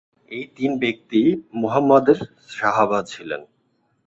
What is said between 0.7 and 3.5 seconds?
ব্যক্তিই মুহাম্মাদের সাহাবা ছিলেন।